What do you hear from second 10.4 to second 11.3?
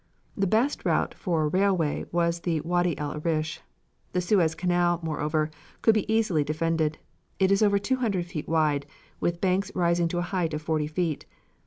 of forty feet.